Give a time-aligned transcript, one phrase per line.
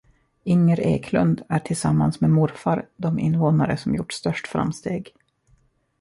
[0.43, 5.15] Inger Eklund är tillsammans med morfar de invånare som gjort störst framsteg.